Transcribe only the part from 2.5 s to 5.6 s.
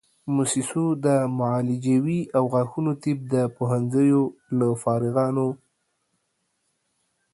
غاښونو طب د پوهنځیو له فارغانو